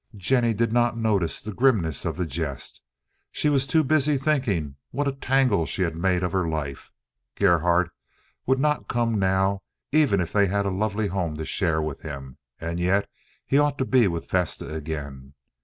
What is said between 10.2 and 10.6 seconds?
they